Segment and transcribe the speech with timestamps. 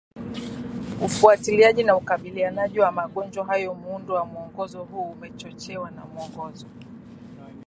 [1.01, 6.67] ufuatiliaji na ukabilianaji na magonjwa hayo Muundo wa Mwongozo huu umechochewa na Mwongozo